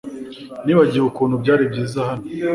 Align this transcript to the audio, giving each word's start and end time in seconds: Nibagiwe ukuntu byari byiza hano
Nibagiwe 0.65 1.05
ukuntu 1.07 1.35
byari 1.41 1.63
byiza 1.71 1.99
hano 2.09 2.23